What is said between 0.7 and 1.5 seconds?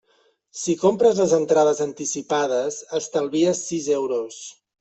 compres les